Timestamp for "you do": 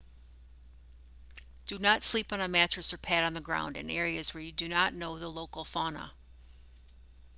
4.41-4.67